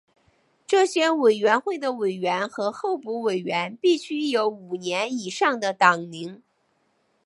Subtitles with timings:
[0.65, 6.41] 这些委员会的委员和候补委员必须有五年以上的党龄。